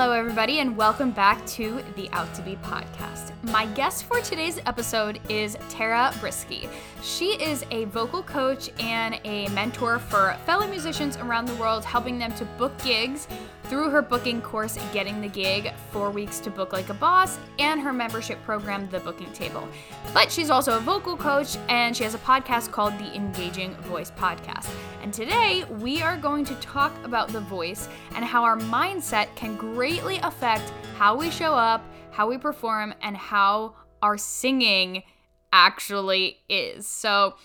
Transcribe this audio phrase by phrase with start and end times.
[0.00, 3.32] Hello, everybody, and welcome back to the Out to Be podcast.
[3.42, 6.70] My guest for today's episode is Tara Brueske.
[7.02, 12.18] She is a vocal coach and a mentor for fellow musicians around the world, helping
[12.18, 13.28] them to book gigs
[13.70, 17.80] through her booking course, Getting the Gig, Four Weeks to Book Like a Boss, and
[17.80, 19.66] her membership program, The Booking Table.
[20.12, 24.10] But she's also a vocal coach, and she has a podcast called the Engaging Voice
[24.10, 24.68] Podcast.
[25.02, 29.56] And today, we are going to talk about the voice and how our mindset can
[29.56, 30.68] greatly affect
[30.98, 35.04] how we show up, how we perform, and how our singing
[35.52, 36.88] actually is.
[36.88, 37.36] So,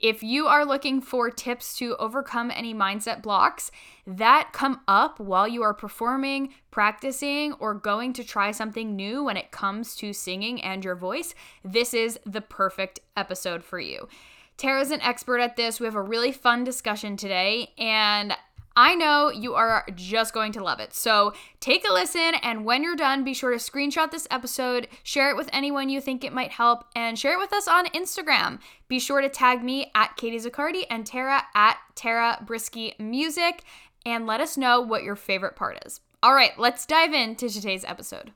[0.00, 3.70] if you are looking for tips to overcome any mindset blocks
[4.06, 9.36] that come up while you are performing, practicing, or going to try something new when
[9.36, 14.08] it comes to singing and your voice, this is the perfect episode for you.
[14.56, 15.80] Tara's an expert at this.
[15.80, 18.34] We have a really fun discussion today, and
[18.76, 20.94] I know you are just going to love it.
[20.94, 25.30] So take a listen, and when you're done, be sure to screenshot this episode, share
[25.30, 28.60] it with anyone you think it might help, and share it with us on Instagram.
[28.88, 33.64] Be sure to tag me at Katie Zaccardi and Tara at Tara Brueske Music,
[34.06, 36.00] and let us know what your favorite part is.
[36.22, 38.32] All right, let's dive into today's episode.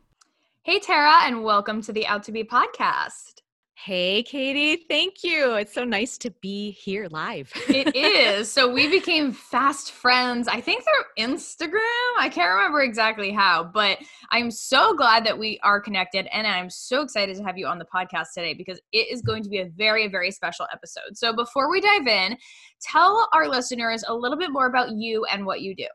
[0.62, 3.43] Hey, Tara, and welcome to the Out to Be podcast.
[3.76, 4.84] Hey, Katie.
[4.88, 5.54] Thank you.
[5.54, 7.52] It's so nice to be here live.
[7.68, 8.50] it is.
[8.50, 11.80] So we became fast friends, I think through Instagram.
[12.18, 13.98] I can't remember exactly how, but
[14.30, 16.28] I'm so glad that we are connected.
[16.32, 19.42] And I'm so excited to have you on the podcast today because it is going
[19.42, 21.14] to be a very, very special episode.
[21.16, 22.38] So before we dive in,
[22.80, 25.88] tell our listeners a little bit more about you and what you do.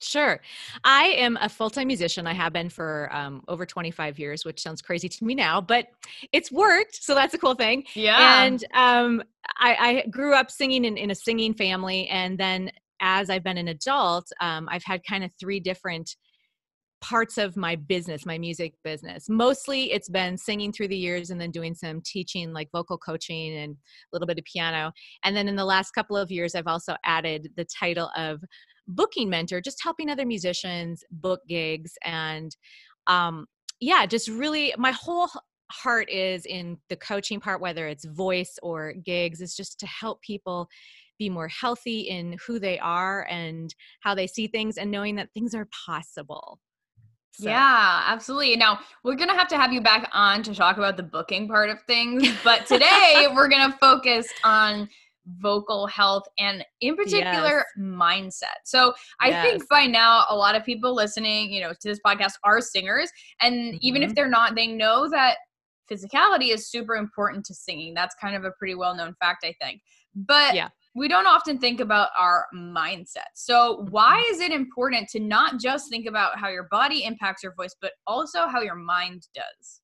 [0.00, 0.40] Sure.
[0.82, 2.26] I am a full time musician.
[2.26, 5.88] I have been for um, over 25 years, which sounds crazy to me now, but
[6.32, 7.02] it's worked.
[7.02, 7.84] So that's a cool thing.
[7.94, 8.44] Yeah.
[8.44, 9.22] And um,
[9.58, 12.08] I, I, grew up singing in, in, a singing family.
[12.08, 16.16] And then as I've been an adult, um, I've had kind of three different
[17.00, 19.28] parts of my business, my music business.
[19.28, 23.56] Mostly it's been singing through the years and then doing some teaching, like vocal coaching
[23.56, 23.76] and a
[24.12, 24.92] little bit of piano.
[25.24, 28.42] And then in the last couple of years, I've also added the title of
[28.88, 31.92] booking mentor, just helping other musicians book gigs.
[32.04, 32.54] And
[33.06, 33.46] um,
[33.80, 35.28] yeah, just really my whole
[35.70, 40.20] heart is in the coaching part, whether it's voice or gigs, is just to help
[40.22, 40.68] people
[41.18, 45.32] be more healthy in who they are and how they see things and knowing that
[45.32, 46.58] things are possible.
[47.32, 47.48] So.
[47.48, 48.56] Yeah, absolutely.
[48.56, 51.46] Now, we're going to have to have you back on to talk about the booking
[51.46, 54.88] part of things, but today we're going to focus on
[55.26, 57.64] vocal health and in particular yes.
[57.78, 58.58] mindset.
[58.64, 59.44] So I yes.
[59.44, 63.10] think by now a lot of people listening, you know, to this podcast are singers
[63.40, 63.76] and mm-hmm.
[63.80, 64.14] even if mm-hmm.
[64.14, 65.36] they're not, they know that
[65.90, 67.94] physicality is super important to singing.
[67.94, 69.82] That's kind of a pretty well-known fact, I think.
[70.14, 70.68] But yeah.
[70.94, 73.30] we don't often think about our mindset.
[73.34, 74.34] So why mm-hmm.
[74.34, 77.92] is it important to not just think about how your body impacts your voice, but
[78.06, 79.80] also how your mind does?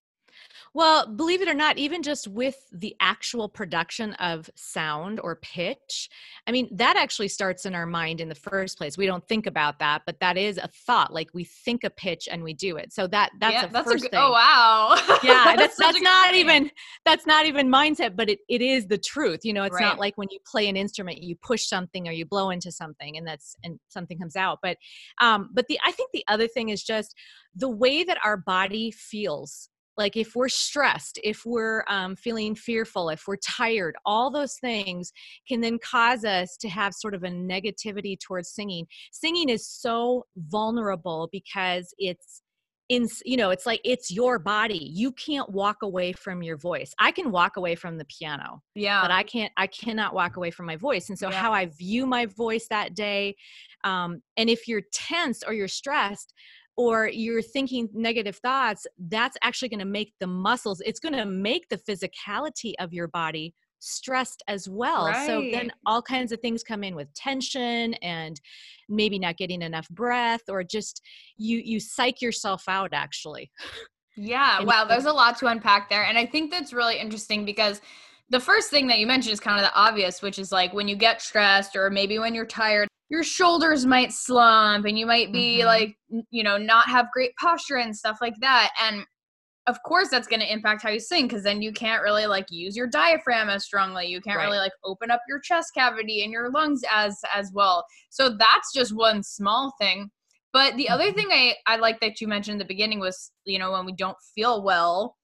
[0.76, 6.10] Well, believe it or not, even just with the actual production of sound or pitch,
[6.46, 8.98] I mean, that actually starts in our mind in the first place.
[8.98, 11.14] We don't think about that, but that is a thought.
[11.14, 12.92] Like we think a pitch and we do it.
[12.92, 14.20] So that that's yeah, that's first a, thing.
[14.22, 14.96] Oh wow.
[15.24, 16.70] yeah, that's that's, that's not even
[17.06, 19.46] that's not even mindset, but it, it is the truth.
[19.46, 19.80] You know, it's right.
[19.80, 23.16] not like when you play an instrument, you push something or you blow into something
[23.16, 24.58] and that's and something comes out.
[24.62, 24.76] But
[25.22, 27.14] um, but the I think the other thing is just
[27.54, 33.08] the way that our body feels like if we're stressed if we're um, feeling fearful
[33.08, 35.12] if we're tired all those things
[35.48, 38.86] can then cause us to have sort of a negativity towards singing.
[39.12, 42.42] Singing is so vulnerable because it's
[42.88, 44.90] in you know it's like it's your body.
[44.92, 46.94] You can't walk away from your voice.
[47.00, 49.02] I can walk away from the piano yeah.
[49.02, 51.08] But i can't i cannot walk away from my voice.
[51.08, 51.36] And so yeah.
[51.36, 53.34] how i view my voice that day
[53.82, 56.32] um, and if you're tense or you're stressed
[56.76, 61.26] or you're thinking negative thoughts, that's actually going to make the muscles, it's going to
[61.26, 65.06] make the physicality of your body stressed as well.
[65.06, 65.26] Right.
[65.26, 68.40] So then all kinds of things come in with tension and
[68.88, 71.02] maybe not getting enough breath or just
[71.36, 73.50] you you psych yourself out actually.
[74.16, 77.44] Yeah, and wow, there's a lot to unpack there and I think that's really interesting
[77.44, 77.80] because
[78.28, 80.88] the first thing that you mentioned is kind of the obvious, which is like when
[80.88, 85.32] you get stressed or maybe when you're tired, your shoulders might slump and you might
[85.32, 85.66] be mm-hmm.
[85.66, 85.96] like
[86.30, 89.04] you know not have great posture and stuff like that and
[89.66, 92.46] of course that's going to impact how you sing because then you can't really like
[92.50, 94.46] use your diaphragm as strongly you can't right.
[94.46, 98.72] really like open up your chest cavity and your lungs as as well so that's
[98.72, 100.10] just one small thing
[100.52, 101.16] but the other mm-hmm.
[101.16, 103.92] thing i i like that you mentioned in the beginning was you know when we
[103.92, 105.16] don't feel well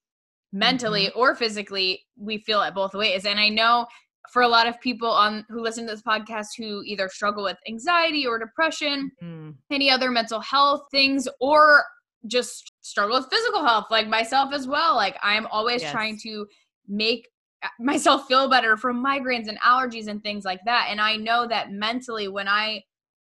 [0.52, 1.18] mentally mm-hmm.
[1.18, 3.86] or physically we feel it both ways and i know
[4.30, 7.56] for a lot of people on who listen to this podcast who either struggle with
[7.68, 9.54] anxiety or depression, mm.
[9.70, 11.84] any other mental health things, or
[12.28, 14.94] just struggle with physical health, like myself as well.
[14.94, 15.92] Like I'm always Yes.
[15.92, 16.46] trying to
[16.88, 17.28] make
[17.62, 20.86] uh, myself feel better from migraines and allergies and things like that.
[20.90, 22.82] And I know that mentally, when I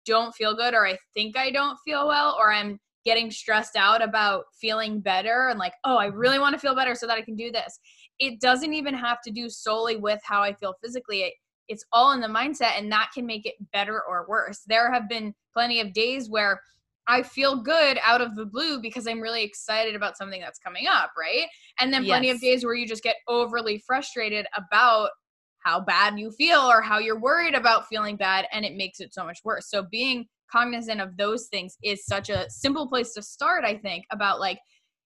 [0.05, 4.03] don't feel good or I think I don't feel well or I'm getting stressed out
[4.03, 7.23] about feeling better and like, oh, I really want to feel better so that I
[7.23, 7.79] can do this.
[8.23, 11.23] It doesn't even have to do solely with how I feel physically.
[11.23, 11.35] It,
[11.67, 14.61] it's all in the mindset and that can make it better or worse.
[14.67, 16.61] There have been plenty of days where
[17.09, 20.87] I feel good out of the blue because I'm really excited about something that's coming
[20.87, 21.47] up, right?
[21.81, 25.11] And then plenty of days where you just get overly frustrated about
[25.59, 29.13] how bad you feel or how you're worried about feeling bad and it makes it
[29.13, 29.69] so much worse.
[29.69, 34.05] So being cognizant of those things is such a simple place to start, I think,
[34.13, 34.59] about like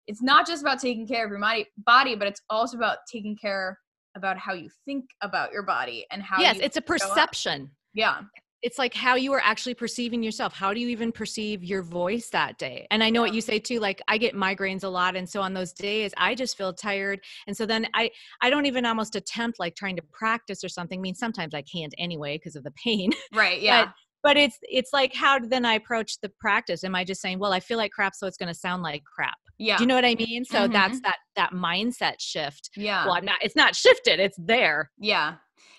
[0.07, 3.35] it's not just about taking care of your body, body but it's also about taking
[3.35, 3.79] care
[4.15, 7.69] about how you think about your body and how yes it's a perception.
[7.93, 8.21] Yeah.
[8.61, 10.51] it's like how you are actually perceiving yourself.
[10.53, 12.87] How do you even perceive your voice that day?
[12.91, 15.41] And i know what you say too like i get migraines a lot and so
[15.41, 17.19] on those days i just feel tired.
[17.47, 18.09] And so then i
[18.41, 20.99] i don't even almost attempt like trying to practice or something.
[20.99, 23.11] I mean sometimes i can't anyway because of the pain.
[23.33, 23.61] Right.
[23.65, 23.91] Yeah.
[24.23, 26.83] but it's it's like how then i approach the practice.
[26.83, 29.03] Am i just saying well i feel like crap so it's going to sound like
[29.03, 29.77] crap yeah.
[29.77, 30.71] do you know what i mean so Mhm.
[30.73, 33.05] that's that that mindset shift yeah.
[33.05, 35.35] well i'm not it's not shifted it's there Yeah.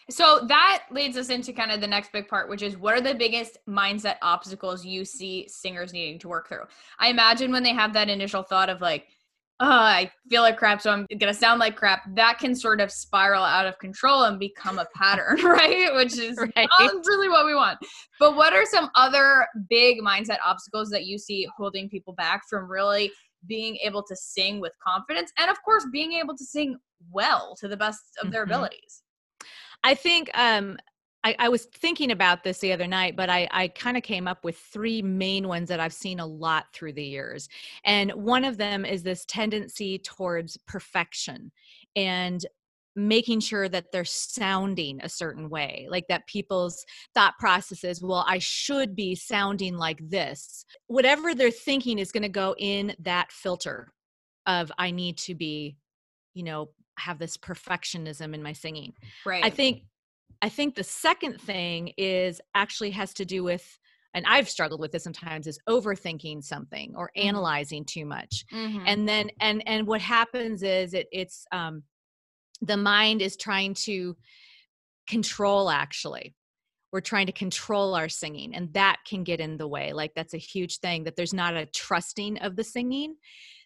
[0.08, 3.00] So that leads us into kind of the next big part, which is what are
[3.00, 6.62] the biggest mindset obstacles you see singers needing to work through?
[7.00, 9.08] I imagine when they have that initial thought of like,
[9.58, 12.80] oh, I feel like crap, so I'm going to sound like crap, that can sort
[12.80, 15.92] of spiral out of control and become a pattern, right?
[15.96, 16.68] Which is Right.
[16.78, 17.78] not really what we want.
[18.20, 22.70] But what are some other big mindset obstacles that you see holding people back from
[22.70, 23.10] really
[23.48, 26.78] being able to sing with confidence and, of course, being able to sing
[27.10, 28.50] well to the best of their Mhm.
[28.50, 29.02] abilities?
[29.84, 30.78] I think um,
[31.24, 34.28] I, I was thinking about this the other night, but I, I kind of came
[34.28, 37.48] up with three main ones that I've seen a lot through the years.
[37.84, 41.50] And one of them is this tendency towards perfection
[41.96, 42.46] and
[42.96, 46.84] making sure that they're sounding a certain way, like that people's
[47.14, 50.64] thought processes, well, I should be sounding like this.
[50.86, 53.92] Whatever they're thinking is going to go in that filter
[54.46, 55.76] of I need to be,
[56.34, 58.94] you know, have this perfectionism in my singing.
[59.24, 59.44] Right.
[59.44, 59.82] I think
[60.42, 63.78] I think the second thing is actually has to do with
[64.14, 67.22] and I've struggled with this sometimes is overthinking something or Mhm.
[67.28, 68.44] analyzing too much.
[68.50, 68.82] Mhm.
[68.86, 71.82] And then and and what happens is it it's um
[72.60, 74.16] the mind is trying to
[75.06, 76.34] control actually.
[76.92, 79.92] We're trying to control our singing and that can get in the way.
[79.92, 83.16] Like that's a huge thing that there's not a trusting of the singing.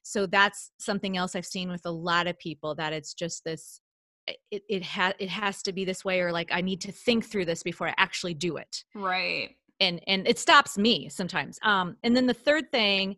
[0.02, 3.80] So that's something else I've seen with a lot of people that it's just this
[4.50, 7.24] it it has it has to be this way or like I need to think
[7.26, 8.84] through this before I actually do it.
[8.94, 9.50] right.
[9.80, 11.58] And and it stops me sometimes.
[11.62, 13.16] Um and then the third thing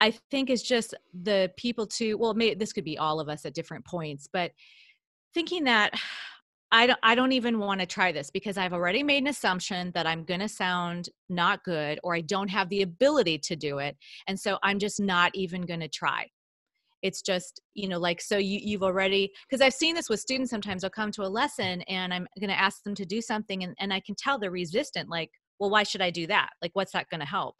[0.00, 3.44] I think is just the people to well maybe this could be all of us
[3.46, 4.52] at different points, but
[5.34, 5.92] thinking that
[6.70, 9.92] I don't I don't even want to try this because I've already made an assumption
[9.94, 13.78] that I'm going to sound not good or I don't have the ability to do
[13.78, 13.96] it
[14.26, 16.28] and so I'm just not even going to try.
[17.02, 20.50] It's just, you know, like so you you've already because I've seen this with students
[20.50, 23.64] sometimes they'll come to a lesson and I'm going to ask them to do something
[23.64, 26.50] and and I can tell they're resistant like, well why should I do that?
[26.62, 27.56] Like what's that going to help?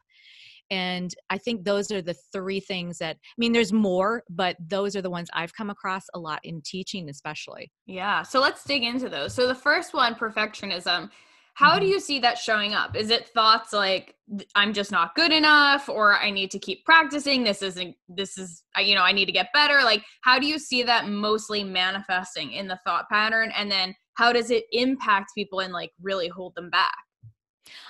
[0.70, 4.96] And I think those are the three things that I mean there's more, but those
[4.96, 7.70] are the ones I've come across a lot in teaching especially.
[7.86, 8.22] Yeah.
[8.22, 9.34] So let's dig into those.
[9.34, 11.10] So the first one, perfectionism.
[11.54, 11.90] How do Mhm.
[11.90, 12.96] you see that showing up?
[12.96, 14.16] Is it thoughts like
[14.54, 17.44] I'm just not good enough or I need to keep practicing?
[17.44, 19.82] This isn't this is you know, I need to get better.
[19.82, 24.32] Like how do you see that mostly manifesting in the thought pattern and then how
[24.32, 26.96] does it impact people and like really hold them back?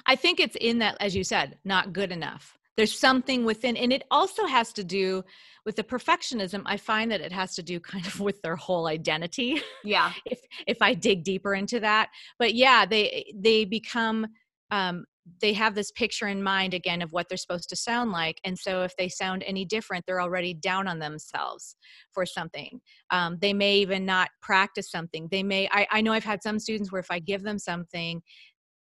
[0.06, 2.58] I think it's in that, as you said, not good enough.
[2.76, 5.22] There's something within, and it also has to do
[5.66, 6.62] with the perfectionism.
[6.64, 9.62] I find that it has to do kind of with their whole identity.
[9.84, 10.12] Yeah.
[10.26, 14.26] if if I dig deeper into that, but yeah, they they become
[14.70, 15.04] um,
[15.40, 18.58] they have this picture in mind again of what they're supposed to sound like, and
[18.58, 21.76] so if they sound any different, they're already down on themselves
[22.12, 22.80] for something.
[23.10, 25.28] Um, they may even not practice something.
[25.30, 25.68] They may.
[25.70, 28.22] I, I know I've had some students where if I give them something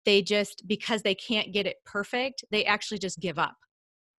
[0.04, 3.54] they just because they can't get it perfect they actually just give up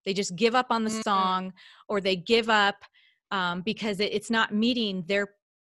[0.05, 1.03] they just give up on the Mm.
[1.03, 1.53] song
[1.87, 2.75] or they give up
[3.31, 5.27] um, because it, it's not meeting their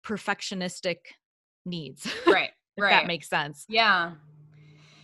[0.05, 0.97] perfectionistic
[1.65, 2.49] needs Right.
[2.77, 2.89] right.
[2.91, 4.11] that makes sense Yeah.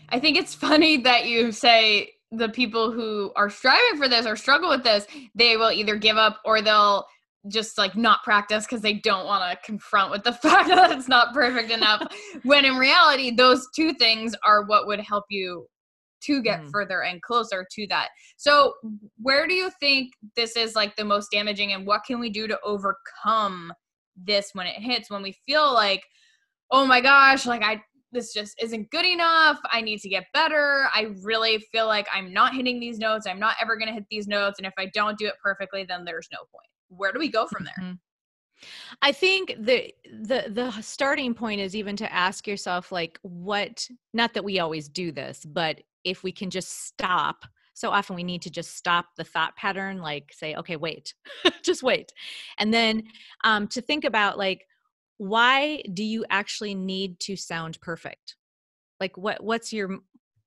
[0.09, 4.35] I think it's funny that you say the people who are striving for this or
[4.35, 7.05] struggle with this, they will either give up or they'll
[7.47, 11.07] just like not practice because they don't want to confront with the fact that it's
[11.07, 12.01] not perfect enough.
[12.43, 15.65] when in reality, those two things are what would help you
[16.25, 16.71] to get mm.
[16.71, 18.09] further and closer to that.
[18.37, 18.73] So,
[19.21, 22.47] where do you think this is like the most damaging and what can we do
[22.47, 23.73] to overcome
[24.15, 26.03] this when it hits when we feel like
[26.71, 29.59] oh my gosh, like I this just isn't good enough.
[29.71, 30.87] I need to get better.
[30.93, 33.27] I really feel like I'm not hitting these notes.
[33.27, 35.83] I'm not ever going to hit these notes and if I don't do it perfectly
[35.83, 36.67] then there's no point.
[36.87, 37.97] Where do we go from there?
[39.01, 44.33] I think the the the starting point is even to ask yourself like what not
[44.33, 47.45] that we always do this, but if we can just stop.
[47.73, 51.13] So often we need to just stop the thought pattern like say okay, wait.
[51.63, 52.11] just wait.
[52.57, 53.03] And then
[53.43, 54.65] um to think about like
[55.17, 58.35] why do you actually need to sound perfect?
[58.99, 59.99] Like what what's your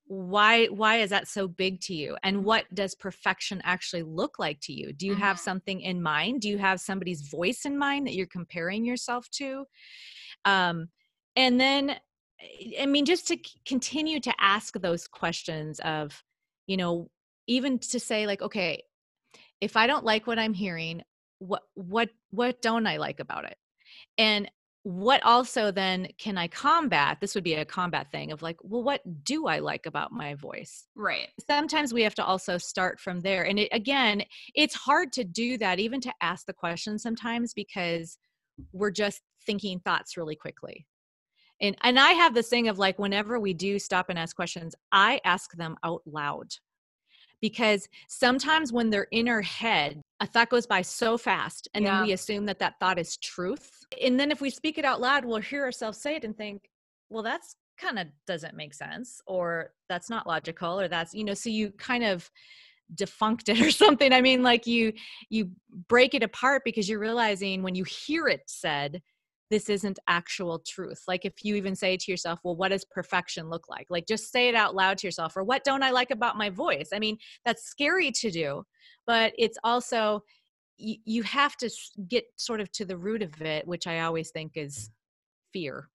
[0.09, 2.17] why why is that so big to you?
[2.23, 4.91] And what does perfection actually look like to you?
[4.91, 5.43] Do you have mm-hmm.
[5.43, 6.41] something in mind?
[6.41, 9.65] Do you have somebody's voice in mind that you're comparing yourself to?
[10.45, 10.89] Um
[11.35, 11.95] and then
[12.79, 16.23] i mean just to continue to ask those questions of
[16.67, 17.09] you know
[17.47, 18.81] even to say like okay
[19.59, 21.03] if i don't like what i'm hearing
[21.39, 23.57] what what what don't i like about it?
[24.17, 24.49] And
[24.83, 27.17] what also then can I combat?
[27.19, 30.35] This would be a combat thing of like, well, what do I like about my
[30.35, 30.87] voice?
[30.95, 31.27] Right.
[31.45, 33.43] Sometimes we have to also start from there.
[33.43, 34.23] And it, again,
[34.55, 38.17] it's hard to do that, even to ask the question sometimes because
[38.71, 40.87] we're just thinking thoughts really quickly.
[41.61, 44.75] And, and I have this thing of like, whenever we do stop and ask questions,
[44.93, 46.47] I ask them out loud
[47.41, 51.97] because sometimes when they're in our head, a thought goes by so fast and yeah.
[51.97, 53.85] then we assume that that thought is truth.
[54.03, 56.69] And then if we speak it out loud, we'll hear ourselves say it and think,
[57.09, 61.33] well, that's kind of doesn't make sense or that's not logical or that's, you know,
[61.33, 62.29] so you kind of
[62.95, 64.11] defunct it or something.
[64.11, 64.93] I mean, like you
[65.29, 65.51] you
[65.87, 69.01] break it apart because you're realizing when you hear it said,
[69.49, 71.03] this isn't actual truth.
[71.07, 73.87] Like if you even say to yourself, well, what does perfection look like?
[73.89, 76.49] Like just say it out loud to yourself, or what don't I like about my
[76.49, 76.89] voice?
[76.93, 78.63] I mean, that's scary to do,
[79.07, 80.23] but it's also,
[80.77, 81.69] you, you have to
[82.07, 84.91] get sort of to the root of it, which I always think is
[85.51, 85.89] fear.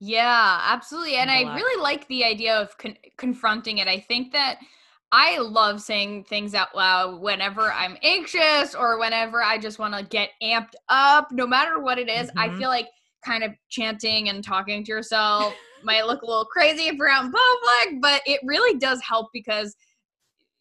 [0.00, 1.16] Yeah, absolutely.
[1.16, 3.88] And I really like the idea of con- confronting it.
[3.88, 4.58] I think that
[5.16, 10.02] I love saying things out loud whenever I'm anxious or whenever I just want to
[10.02, 12.38] get amped up, no matter what it is, mm-hmm.
[12.40, 12.88] I feel like
[13.24, 15.54] kind of chanting and talking to yourself
[15.84, 19.28] might look a little crazy if you're out in public, but it really does help
[19.32, 19.76] because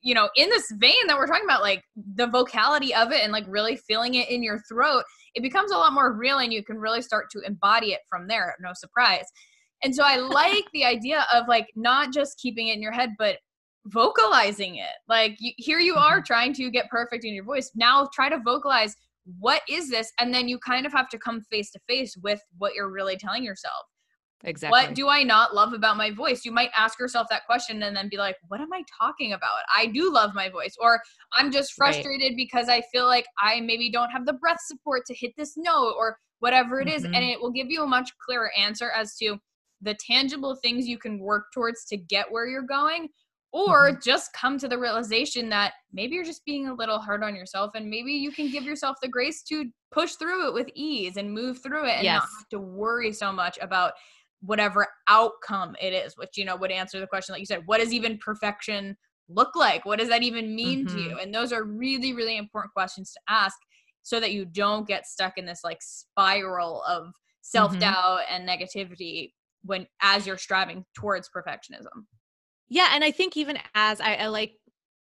[0.03, 1.81] you know, in this vein that we're talking about, like
[2.15, 5.77] the vocality of it and like really feeling it in your throat, it becomes a
[5.77, 8.53] lot more real and you can really start to embody it from there.
[8.59, 9.25] No surprise.
[9.81, 13.11] And so I like the idea of like not just keeping it in your head,
[13.17, 13.37] but
[13.85, 14.95] vocalizing it.
[15.07, 16.25] Like you, here you are mm-hmm.
[16.25, 17.71] trying to get perfect in your voice.
[17.75, 18.95] Now try to vocalize
[19.39, 22.41] what is this and then you kind of have to come face to face with
[22.57, 23.85] what you're really telling yourself.
[24.45, 24.71] Exactly.
[24.71, 26.43] What do I not love about my voice?
[26.43, 29.59] You might ask yourself that question and then be like, what am I talking about?
[29.73, 30.75] I do love my voice.
[30.81, 30.99] Or
[31.31, 32.35] I'm just frustrated right.
[32.35, 35.95] because I feel like I maybe don't have the breath support to hit this note
[35.97, 37.03] or whatever it is.
[37.03, 37.15] Mm-hmm.
[37.15, 39.37] And it will give you a much clearer answer as to
[39.81, 43.07] the tangible things you can work towards to get where you're going
[43.53, 43.99] or mm-hmm.
[44.03, 47.71] just come to the realization that maybe you're just being a little hard on yourself
[47.75, 51.31] and maybe you can give yourself the grace to push through it with ease and
[51.31, 52.15] move through it and yes.
[52.15, 53.93] not have to worry so much about
[54.41, 57.79] whatever outcome it is which you know would answer the question like you said what
[57.79, 58.97] does even perfection
[59.29, 60.95] look like what does that even mean mm-hmm.
[60.95, 61.19] to you mm-hmm.
[61.19, 63.55] and those are really really important questions to ask
[64.01, 68.35] so that you don't get stuck in this like spiral of self-doubt mm-hmm.
[68.35, 69.31] and negativity
[69.63, 72.03] when as you're striving towards perfectionism
[72.69, 74.57] yeah, and I think even as I, I like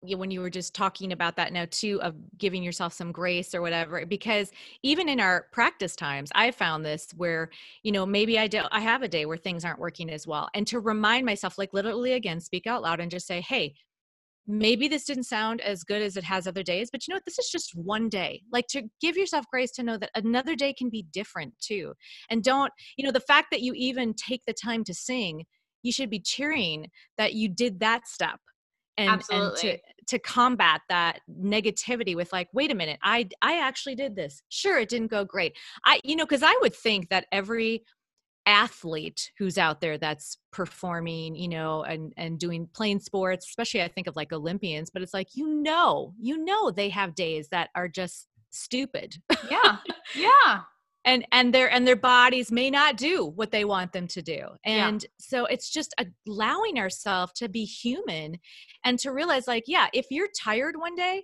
[0.01, 3.61] when you were just talking about that now too of giving yourself some grace or
[3.61, 7.51] whatever because even in our practice times i found this where
[7.83, 10.49] you know maybe i do i have a day where things aren't working as well
[10.55, 13.73] and to remind myself like literally again speak out loud and just say hey
[14.47, 17.25] maybe this didn't sound as good as it has other days but you know what?
[17.25, 18.41] This is just one day.
[18.51, 21.93] Like to give yourself grace to know that another day can be different too
[22.29, 25.45] and don't you know the fact that you even take the time to sing
[25.83, 28.39] you should be cheering that you did that step
[28.97, 33.95] and, and to, to combat that negativity with like wait a minute i i actually
[33.95, 34.43] did this.
[34.49, 35.57] Sure it didn't go great.
[35.85, 37.83] I you know because i would think that every
[38.47, 43.87] athlete who's out there that's performing you know and and doing playing sports especially i
[43.87, 47.69] think of like olympians but it's like you know you know they have days that
[47.75, 49.15] are just stupid.
[49.49, 49.77] Yeah.
[50.15, 50.61] Yeah
[51.05, 54.47] and and their and their bodies may not do what they want them to do
[54.63, 55.09] and yeah.
[55.19, 55.95] so it's just
[56.27, 58.37] allowing ourselves to be human
[58.85, 61.23] and to realize like yeah if you're tired one day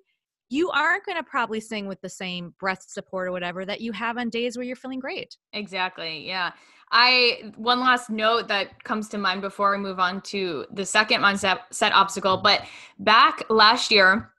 [0.49, 3.91] you aren't going to probably sing with the same breath support or whatever that you
[3.91, 5.35] have on days where you're feeling great.
[5.53, 6.25] Exactly.
[6.25, 6.51] Yeah.
[6.91, 11.21] I one last note that comes to mind before we move on to the second
[11.21, 12.63] mindset set obstacle, but
[12.99, 14.31] back last year,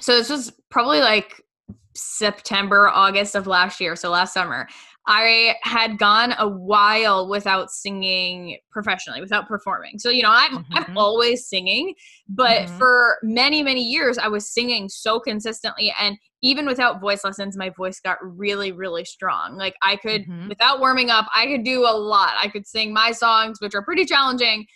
[0.00, 1.40] so this was probably like
[1.94, 4.66] September, August of last year, so last summer.
[5.06, 9.98] I had gone a while without singing professionally, without performing.
[9.98, 10.74] So, you know, I'm mm-hmm.
[10.76, 11.94] I'm always singing,
[12.28, 12.78] but mm-hmm.
[12.78, 17.70] for many, many years I was singing so consistently and even without voice lessons, my
[17.70, 19.56] voice got really, really strong.
[19.56, 20.48] Like I could mm-hmm.
[20.48, 22.32] without warming up, I could do a lot.
[22.38, 24.66] I could sing my songs, which are pretty challenging,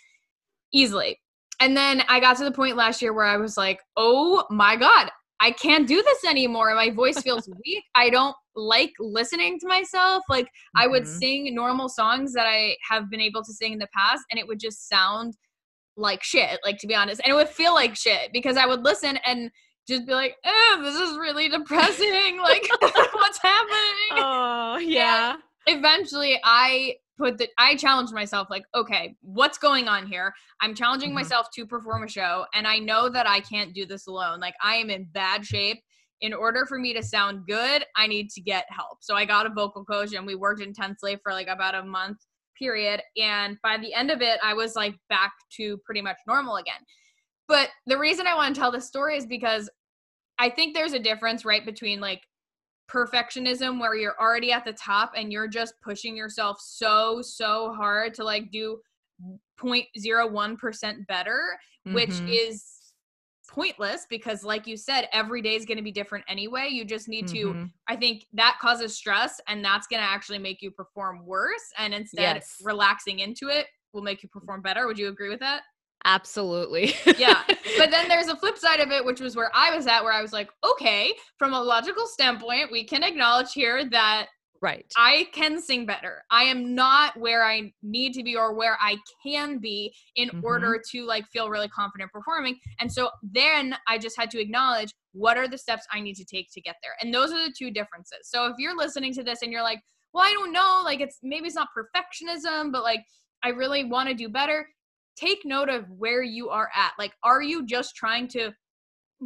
[0.73, 1.19] easily.
[1.59, 4.77] And then I got to the point last year where I was like, "Oh my
[4.77, 6.73] god, I can't do this anymore.
[6.75, 7.83] My voice feels weak.
[7.95, 10.23] I don't like listening to myself.
[10.29, 10.81] Like mm-hmm.
[10.81, 11.17] I would mm-hmm.
[11.19, 14.47] sing normal songs that I have been able to sing in the past and it
[14.47, 15.35] would just sound
[15.97, 17.21] like shit, like to be honest.
[17.23, 19.51] And it would feel like shit because I would listen and
[19.87, 22.39] just be like, oh, this is really depressing.
[22.41, 24.11] like what's happening?
[24.11, 25.35] Oh, yeah.
[25.67, 30.33] And eventually I put the I challenged myself like, okay, what's going on here?
[30.61, 31.15] I'm challenging mm-hmm.
[31.15, 34.39] myself to perform a show and I know that I can't do this alone.
[34.39, 35.77] Like I am in bad shape.
[36.21, 38.97] In order for me to sound good, I need to get help.
[39.01, 42.17] So I got a vocal coach and we worked intensely for like about a month
[42.57, 46.57] period and by the end of it I was like back to pretty much normal
[46.57, 46.81] again.
[47.47, 49.69] But the reason I want to tell this story is because
[50.37, 52.21] I think there's a difference right between like
[52.91, 58.13] perfectionism where you're already at the top and you're just pushing yourself so so hard
[58.13, 58.79] to like do
[59.61, 61.41] 0.01% better
[61.87, 61.93] mm-hmm.
[61.93, 62.65] which is
[63.49, 67.07] pointless because like you said every day is going to be different anyway you just
[67.07, 67.63] need mm-hmm.
[67.63, 71.73] to i think that causes stress and that's going to actually make you perform worse
[71.77, 72.57] and instead yes.
[72.63, 75.61] relaxing into it will make you perform better would you agree with that
[76.05, 76.93] Absolutely.
[77.17, 77.43] yeah.
[77.77, 80.11] But then there's a flip side of it, which was where I was at, where
[80.11, 84.27] I was like, okay, from a logical standpoint, we can acknowledge here that
[84.61, 88.77] right i can sing better i am not where i need to be or where
[88.81, 90.43] i can be in mm-hmm.
[90.43, 94.93] order to like feel really confident performing and so then i just had to acknowledge
[95.13, 97.53] what are the steps i need to take to get there and those are the
[97.57, 99.79] two differences so if you're listening to this and you're like
[100.13, 103.03] well i don't know like it's maybe it's not perfectionism but like
[103.43, 104.67] i really want to do better
[105.19, 106.91] take note of where you are at.
[106.97, 108.51] Like, are you just trying to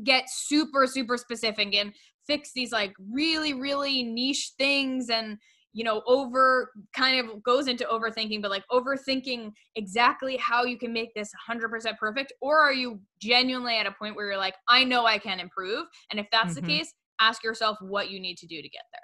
[0.03, 1.93] get super, super specific and
[2.25, 5.37] fix these like really, really niche things and
[5.73, 10.93] you know, over kind of goes into overthinking, but like overthinking exactly how you can
[10.93, 12.31] make this 100% perfect?
[12.41, 15.85] Or are you genuinely at a point where you're like, I know I can improve?
[16.11, 16.67] And if that's mm-hmm.
[16.67, 19.01] the case, ask yourself what you need to do to get there.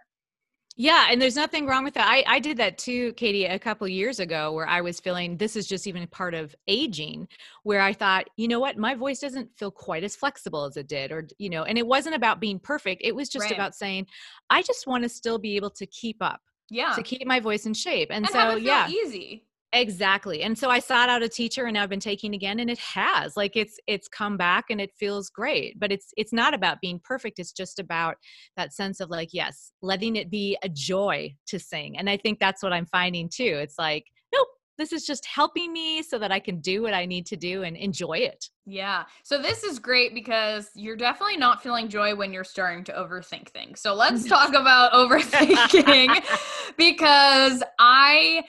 [0.82, 2.08] Yeah, and there's nothing wrong with that.
[2.08, 5.58] I, I did that too, Katie, a couple years ago where I was feeling this
[5.58, 7.28] is just even part of aging,
[7.64, 10.88] where I thought, you know what, my voice doesn't feel quite as flexible as it
[10.88, 13.02] did, or you know, and it wasn't about being perfect.
[13.04, 13.54] It was just right.
[13.54, 14.08] about saying,
[14.50, 16.40] I just want to still be able to keep up.
[16.70, 16.94] Yeah.
[16.94, 18.08] To keep my voice in shape.
[18.10, 18.88] And, and so yeah.
[18.88, 19.44] easy.
[19.72, 20.42] Exactly.
[20.42, 23.38] And so I sought out a teacher and I've been taking again and it has.
[23.38, 25.80] Like it's it's come back and it feels great.
[25.80, 27.38] But it's it's not about being perfect.
[27.38, 28.16] It's just about
[28.58, 31.98] that sense of like yes, letting it be a joy to sing.
[31.98, 33.60] And I think that's what I'm finding too.
[33.62, 34.48] It's like nope,
[34.80, 37.62] this is just helping me so that I can do what I need to do
[37.62, 38.46] and enjoy it.
[38.66, 39.04] Yeah.
[39.24, 43.50] So this is great because you're definitely not feeling joy when you're starting to overthink
[43.50, 43.82] things.
[43.82, 44.30] So let's mm-hmm.
[44.30, 46.24] talk about overthinking
[46.78, 48.44] because I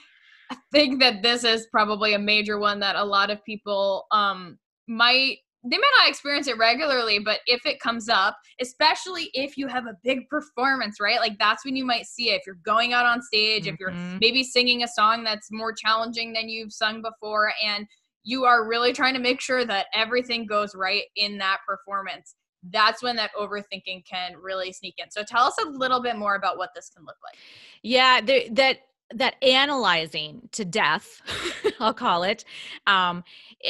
[0.72, 4.58] think that this is probably a major one that a lot of people um,
[4.88, 9.66] might they may not experience it regularly, but if it comes up, especially if you
[9.66, 11.18] have a big performance, right?
[11.18, 12.36] Like that's when you might see it.
[12.36, 13.74] If you're going out on stage, mm-hmm.
[13.74, 14.18] if you're mm-hmm.
[14.20, 17.86] maybe singing a song that's more challenging than you've sung before, and
[18.22, 22.36] you are really trying to make sure that everything goes right in that performance,
[22.70, 25.10] that's when that overthinking can really sneak in.
[25.10, 27.38] So tell us a little bit more about what this can look like.
[27.82, 28.20] Yeah,
[28.52, 28.78] that
[29.14, 31.20] that analyzing to death
[31.80, 32.44] i'll call it
[32.86, 33.24] um,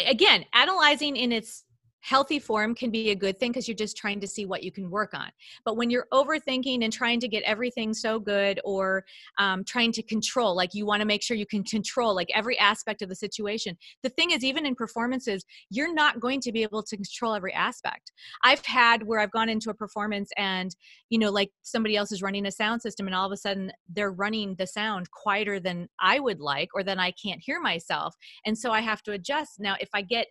[0.06, 1.64] again analyzing in its
[2.00, 4.72] healthy form can be a good thing because you're just trying to see what you
[4.72, 5.30] can work on.
[5.64, 9.04] But when you're overthinking and trying to get everything so good or
[9.38, 12.58] um, trying to control like you want to make sure you can control like every
[12.58, 16.62] aspect of the situation the thing is even in performances you're not going to be
[16.62, 18.12] able to control every aspect.
[18.42, 20.74] I've had where i've gone into a performance and
[21.08, 23.72] you know like somebody else is running a sound system and all of a sudden
[23.88, 28.14] they're running the sound quieter than i would like or then i can't hear myself
[28.46, 29.60] and so i have to adjust.
[29.60, 30.26] Now if i get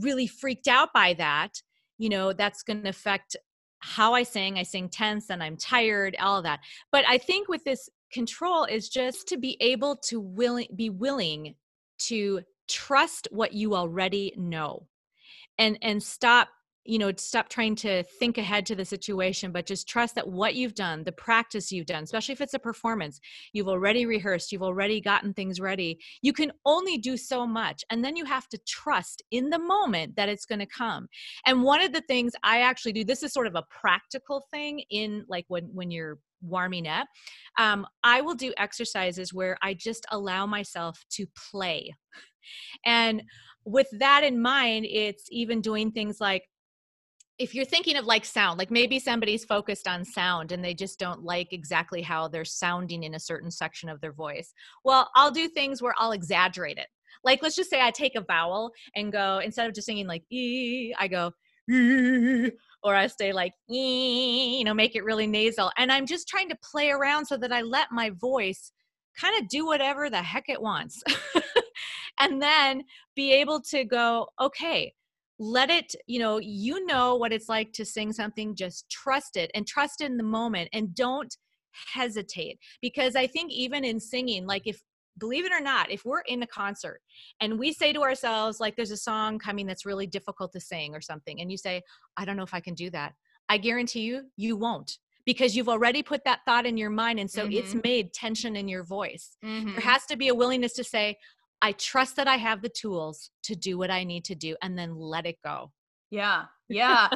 [0.00, 1.62] really freaked out by that,
[1.98, 3.36] you know, that's going to affect
[3.80, 4.58] how I sing.
[4.58, 6.60] I sing tense and I'm tired, all of that.
[6.90, 11.54] But I think with this control is just to be able to willing be willing
[11.98, 14.86] to trust what you already know
[15.58, 16.48] and and stop
[16.88, 20.54] you know stop trying to think ahead to the situation but just trust that what
[20.54, 23.20] you've done the practice you've done especially if it's a performance
[23.52, 28.04] you've already rehearsed you've already gotten things ready you can only do so much and
[28.04, 31.08] then you have to trust in the moment that it's going to come.
[31.46, 34.82] And one of the things i actually do this is sort of a practical thing
[34.90, 37.08] in like when when you're warming up
[37.58, 41.92] um, i will do exercises where i just allow myself to play.
[42.86, 43.22] And
[43.64, 46.44] with that in mind it's even doing things like
[47.38, 50.98] if you're thinking of like sound, like maybe somebody's focused on sound and they just
[50.98, 54.52] don't like exactly how they're sounding in a certain section of their voice.
[54.84, 56.88] Well, I'll do things where I'll exaggerate it.
[57.24, 60.24] Like let's just say I take a vowel and go instead of just singing like
[60.30, 61.32] e, I go
[61.70, 62.50] e,
[62.82, 65.70] or I stay like e, you know, make it really nasal.
[65.76, 68.72] And I'm just trying to play around so that I let my voice
[69.18, 71.02] kind of do whatever the heck it wants.
[72.20, 72.82] and then
[73.14, 74.92] be able to go, okay,
[75.38, 79.50] let it you know you know what it's like to sing something just trust it
[79.54, 81.36] and trust in the moment and don't
[81.94, 84.80] hesitate because i think even in singing like if
[85.18, 87.00] believe it or not if we're in a concert
[87.40, 90.94] and we say to ourselves like there's a song coming that's really difficult to sing
[90.94, 91.82] or something and you say
[92.16, 93.12] i don't know if i can do that
[93.48, 97.30] i guarantee you you won't because you've already put that thought in your mind and
[97.30, 97.58] so mm-hmm.
[97.58, 99.72] it's made tension in your voice mm-hmm.
[99.72, 101.16] there has to be a willingness to say
[101.62, 104.78] I trust that I have the tools to do what I need to do and
[104.78, 105.72] then let it go.
[106.10, 106.44] Yeah.
[106.68, 107.08] Yeah.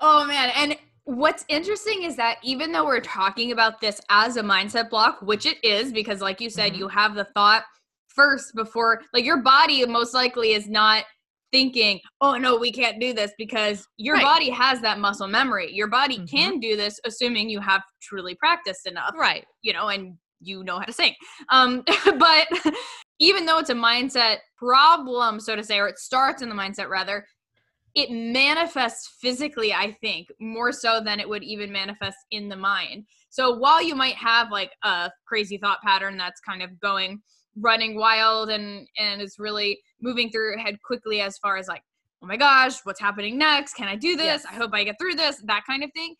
[0.00, 0.50] oh man.
[0.56, 5.20] And what's interesting is that even though we're talking about this as a mindset block,
[5.22, 6.80] which it is, because like you said, mm-hmm.
[6.80, 7.64] you have the thought
[8.08, 11.04] first before, like your body most likely is not
[11.52, 14.24] thinking, oh no, we can't do this because your right.
[14.24, 15.70] body has that muscle memory.
[15.72, 16.36] Your body mm-hmm.
[16.36, 19.12] can do this, assuming you have truly practiced enough.
[19.16, 19.44] Right.
[19.60, 21.14] You know, and you know how to sing.
[21.50, 21.84] Um,
[22.18, 22.48] but
[23.22, 26.88] even though it's a mindset problem, so to say, or it starts in the mindset
[26.88, 27.24] rather,
[27.94, 33.04] it manifests physically, I think, more so than it would even manifest in the mind.
[33.30, 37.22] So while you might have like a crazy thought pattern that's kind of going
[37.60, 41.82] running wild and and is really moving through your head quickly as far as like,
[42.24, 43.74] oh my gosh, what's happening next?
[43.74, 44.42] Can I do this?
[44.42, 44.46] Yes.
[44.50, 46.16] I hope I get through this, that kind of thing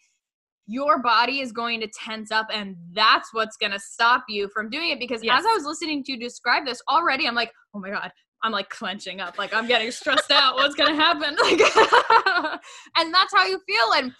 [0.67, 4.71] your body is going to tense up and that's what's going to stop you from
[4.71, 5.41] doing it because yes.
[5.41, 8.11] as i was listening to you describe this already i'm like oh my god
[8.43, 11.61] i'm like clenching up like i'm getting stressed out what's going to happen like
[12.97, 14.13] and that's how you feel and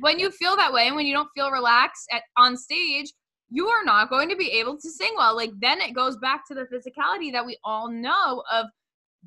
[0.00, 3.12] when you feel that way and when you don't feel relaxed at on stage
[3.50, 6.46] you are not going to be able to sing well like then it goes back
[6.46, 8.66] to the physicality that we all know of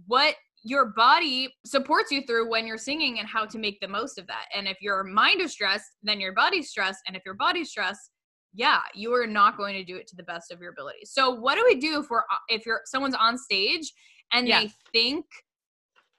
[0.07, 4.19] what your body supports you through when you're singing and how to make the most
[4.19, 4.45] of that.
[4.55, 6.99] And if your mind is stressed, then your body's stressed.
[7.07, 8.11] And if your body's stressed,
[8.53, 10.99] yeah, you are not going to do it to the best of your ability.
[11.05, 13.91] So what do we do if we're uh, if you're someone's on stage
[14.33, 14.61] and yeah.
[14.61, 15.25] they think,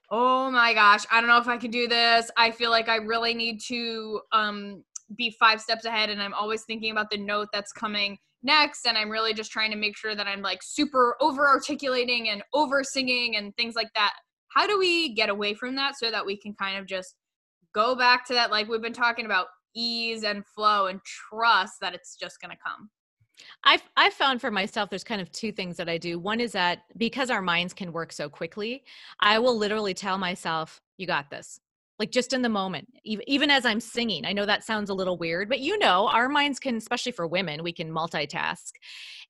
[0.09, 2.31] "Oh my gosh, I don't know if I can do this.
[2.35, 4.83] I feel like I really need to um
[5.15, 8.97] be 5 steps ahead and I'm always thinking about the note that's coming next and
[8.97, 12.83] I'm really just trying to make sure that I'm like super over articulating and over
[12.83, 14.13] singing and things like that."
[14.53, 17.15] How do we get away from that so that we can kind of just
[17.73, 21.93] go back to that like we've been talking about ease and flow and trust that
[21.93, 22.89] it's just going to come
[23.63, 26.19] I've I've found for myself there's kind of two things that I do.
[26.19, 28.83] One is that because our minds can work so quickly,
[29.19, 31.59] I will literally tell myself, "You got this."
[31.99, 34.25] Like just in the moment, even even as I'm singing.
[34.25, 37.27] I know that sounds a little weird, but you know, our minds can especially for
[37.27, 38.71] women, we can multitask.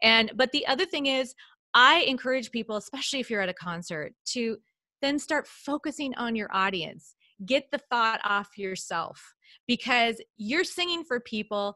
[0.01, 1.33] And but the other thing is
[1.73, 4.57] I encourage people, especially if you're at a concert, to
[5.03, 7.15] then start focusing on your audience.
[7.45, 9.33] Get the thought off yourself
[9.67, 11.75] because you're singing for people.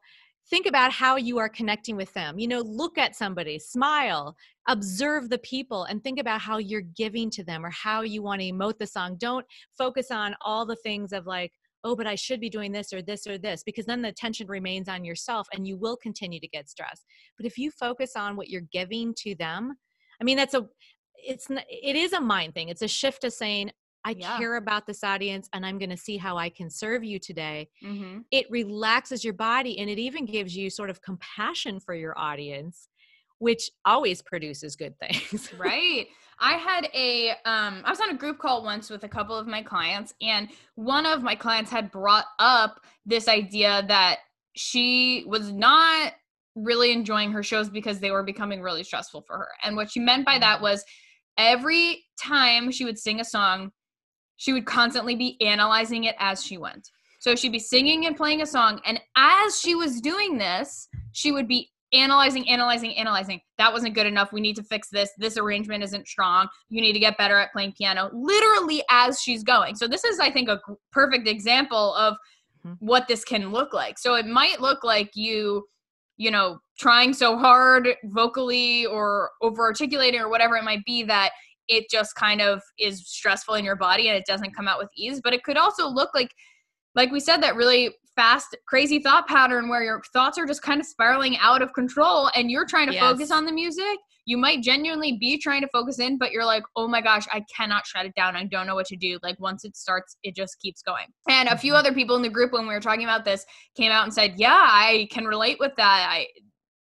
[0.50, 2.40] Think about how you are connecting with them.
[2.40, 4.38] You know, look at somebody, smile,
[4.70, 8.40] observe the people, and think about how you're giving to them or how you want
[8.42, 9.18] to emote the song.
[9.20, 9.46] Don't
[9.78, 11.52] focus on all the things of like,
[11.84, 14.48] oh, but I should be doing this or this or this, because then the attention
[14.48, 17.06] remains on yourself and you will continue to get stressed.
[17.36, 19.74] But if you focus on what you're giving to them,
[20.20, 20.68] I mean, that's a
[21.26, 23.72] it's it is a mind thing it's a shift to saying
[24.06, 24.38] i yeah.
[24.38, 27.68] care about this audience and i'm going to see how i can serve you today
[27.84, 28.20] mm-hmm.
[28.32, 32.88] it relaxes your body and it even gives you sort of compassion for your audience
[33.40, 36.08] which always produces good things right
[36.40, 39.48] i had a um i was on a group call once with a couple of
[39.48, 44.20] my clients and one of my clients had brought up this idea that
[44.56, 46.14] she was not
[46.56, 50.00] really enjoying her shows because they were becoming really stressful for her and what she
[50.00, 50.64] meant by that mm.
[50.64, 50.84] was
[51.38, 53.72] every time she would sing a song,
[54.38, 56.90] she would constantly be analyzing it as she went.
[57.20, 61.32] So she'd be singing and playing a song, and as she was doing this, she
[61.32, 63.40] would be analyzing, analyzing, analyzing.
[63.58, 64.32] That wasn't good enough.
[64.32, 65.10] We need to fix this.
[65.18, 66.48] This arrangement isn't strong.
[66.70, 69.76] You need to get better at playing piano, literally as she's going.
[69.76, 70.60] So, this is, I think, a
[70.92, 72.16] perfect example of
[72.66, 72.74] mm-hmm.
[72.86, 73.98] what this can look like.
[73.98, 75.66] So, it might look like you,
[76.18, 81.32] you know, trying so hard vocally or over articulating or whatever it might be that
[81.68, 84.90] it just kind of is stressful in your body and it doesn't come out with
[84.96, 85.20] ease.
[85.24, 86.32] But it could also look like,
[86.96, 90.80] like we said, that really fast, crazy thought pattern where your thoughts are just kind
[90.80, 93.02] of spiraling out of control and you're trying to yes.
[93.02, 93.98] focus on the music.
[94.26, 97.46] You might genuinely be trying to focus in, but you're like, oh my gosh, I
[97.56, 98.36] cannot shut it down.
[98.36, 99.20] I don't know what to do.
[99.24, 101.06] Like once it starts, it just keeps going.
[101.30, 101.80] And a few mm-hmm.
[101.80, 104.34] other people in the group when we were talking about this came out and said,
[104.38, 106.08] yeah, I can relate with that.
[106.10, 106.28] I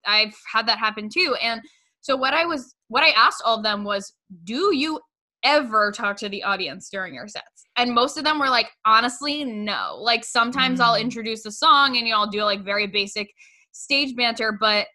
[0.07, 1.37] I've had that happen too.
[1.43, 1.61] And
[2.01, 4.13] so what I was what I asked all of them was,
[4.45, 5.01] do you
[5.43, 7.67] ever talk to the audience during your sets?
[7.77, 9.97] And most of them were like, honestly, no.
[10.01, 10.85] Like sometimes mm.
[10.85, 13.29] I'll introduce a song and you all do like very basic
[13.73, 14.87] stage banter, but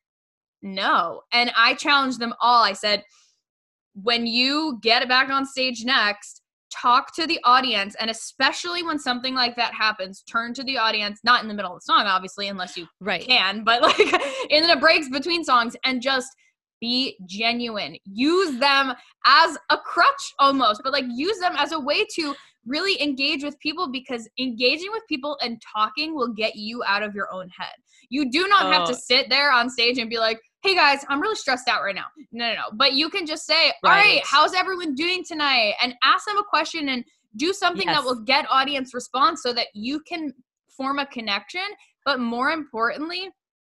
[0.62, 1.22] no.
[1.32, 2.64] And I challenged them all.
[2.64, 3.04] I said,
[3.94, 6.42] when you get back on stage next,
[6.72, 11.20] talk to the audience and especially when something like that happens turn to the audience
[11.24, 13.26] not in the middle of the song obviously unless you right.
[13.26, 14.00] can but like
[14.50, 16.30] in the breaks between songs and just
[16.80, 18.94] be genuine use them
[19.26, 22.34] as a crutch almost but like use them as a way to
[22.66, 27.16] really engage with people because engaging with people and talking will get you out of
[27.16, 27.74] your own head
[28.10, 29.00] you do not have to oh.
[29.02, 32.06] sit there on stage and be like hey guys, I'm really stressed out right now.
[32.32, 32.64] No, no, no.
[32.74, 35.74] But you can just say, all right, right how's everyone doing tonight?
[35.82, 37.04] And ask them a question and
[37.36, 37.98] do something yes.
[37.98, 40.34] that will get audience response so that you can
[40.76, 41.62] form a connection.
[42.06, 43.30] But more importantly,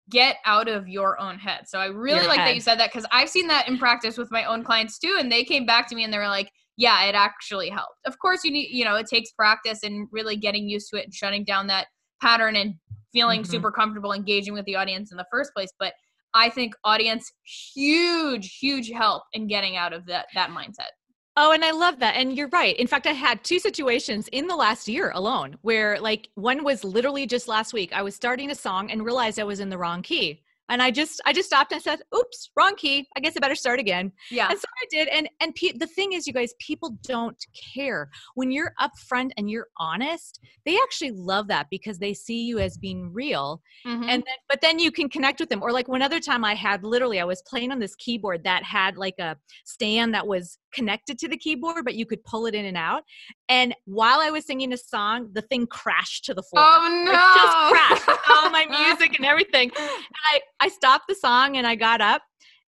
[0.10, 1.68] get out of your own head.
[1.68, 2.50] So I really your like head.
[2.50, 5.18] that you said that because I've seen that in practice with my own clients too.
[5.20, 8.00] And they came back to me and they were like, yeah, it actually helped.
[8.06, 11.06] Of course, you need, you know, it takes practice and really getting used to it
[11.06, 11.88] and shutting down that
[12.22, 12.76] pattern and
[13.14, 13.52] feeling mm-hmm.
[13.52, 15.70] super comfortable engaging with the audience in the first place.
[15.80, 15.94] But
[16.36, 17.32] I think audience
[17.74, 20.92] huge, huge help in getting out of that that mindset.
[21.38, 22.16] Oh, and I love that.
[22.16, 22.78] And you're right.
[22.78, 26.86] In fact, I had two situations in the last year alone where, like, one was
[26.86, 27.92] literally just last week.
[27.92, 30.92] I was starting a song and realized I was in the wrong key and i
[30.92, 33.08] just i just stopped and said oops wrong key.
[33.16, 34.12] I guess i better start again.
[34.32, 34.50] Yeah.
[34.50, 37.38] And so i did and and pe- the thing is you guys people don't
[37.74, 38.10] care.
[38.36, 42.78] When you're upfront and you're honest they actually love that because they see you as
[42.78, 43.62] being real.
[43.86, 44.04] Mm-hmm.
[44.04, 45.62] and then but then you can connect with them.
[45.62, 48.64] Or like one other time i had literally i was playing on this keyboard that
[48.64, 52.54] had like a stand that was connected to the keyboard but you could pull it
[52.54, 53.04] in and out
[53.50, 57.12] and while i was singing a song the thing crashed to the floor oh no
[57.12, 59.90] it just crashed all my music and everything and
[60.32, 62.24] i I stopped the song and I got up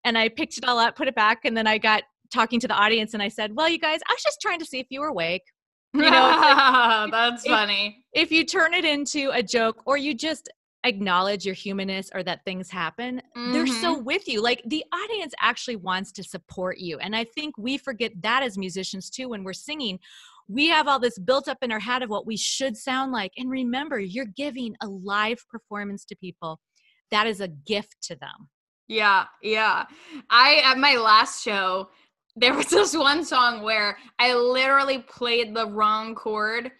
[0.05, 2.69] and I picked it all up, put it back, and then I got talking to
[2.69, 4.87] the audience and I said, "Well, you guys, I was just trying to see if
[4.90, 5.42] you were awake."
[5.95, 8.05] You know, like, that's if, funny.
[8.12, 10.51] If you turn it into a joke or you just
[10.87, 13.53] acknowledge your humanness or that things happen, mm-hmm.
[13.53, 14.05] they're so mm-hmm.
[14.05, 14.42] with you.
[14.42, 16.99] Like the audience actually wants to support you.
[16.99, 19.99] And I think we forget that as musicians too when we're singing.
[20.49, 23.33] We have all this built up in our head of what we should sound like.
[23.37, 26.61] And remember, you're giving a live performance to people
[27.11, 28.49] that is a gift to them.
[28.88, 29.87] Yeah, yeah.
[30.31, 31.88] I at my last show,
[32.37, 36.70] there was this one song where I literally played the wrong chord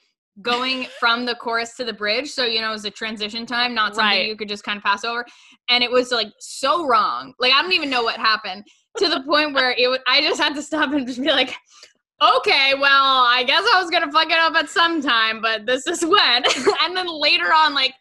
[0.43, 2.31] going from the chorus to the bridge.
[2.31, 4.29] So, you know, it was a transition time, not something right.
[4.29, 5.25] you could just kind of pass over.
[5.69, 7.33] And it was like so wrong.
[7.39, 8.65] Like I don't even know what happened
[8.99, 11.55] to the point where it would I just had to stop and just be like,
[12.23, 15.87] okay, well, I guess I was gonna fuck it up at some time, but this
[15.87, 16.45] is when.
[16.83, 17.95] and then later on, like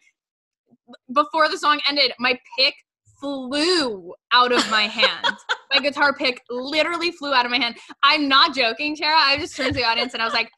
[1.12, 2.74] before the song ended, my pick
[3.20, 5.36] flew out of my hand.
[5.72, 7.76] my guitar pick literally flew out of my hand.
[8.02, 9.16] I'm not joking, Tara.
[9.16, 10.50] I just turned to the audience and I was like,